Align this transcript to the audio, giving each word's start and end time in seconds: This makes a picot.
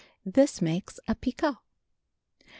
This 0.25 0.63
makes 0.63 0.99
a 1.07 1.13
picot. 1.13 1.57